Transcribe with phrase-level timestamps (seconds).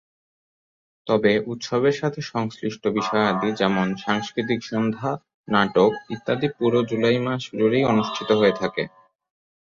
[1.07, 5.11] তবে উৎসবের সাথে সংশ্লিষ্ট বিষয়াদি যেমন: সাংস্কৃতিক সন্ধ্যা,
[5.47, 8.83] নাটক ইত্যাদি পুরো জুলাই মাস জুড়েই অনুষ্ঠিত হয়ে থাকে।